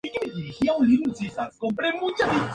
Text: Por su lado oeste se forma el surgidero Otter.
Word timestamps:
Por 0.17 0.53
su 0.55 0.63
lado 0.65 0.79
oeste 0.79 1.29
se 1.29 1.51
forma 1.59 1.89
el 1.89 1.93
surgidero 1.99 2.05
Otter. 2.07 2.27